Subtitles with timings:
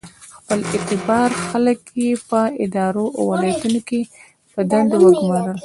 [0.35, 4.01] خپل اعتباري خلک یې په ادارو او ولایتونو کې
[4.53, 5.57] په دندو وګومارل.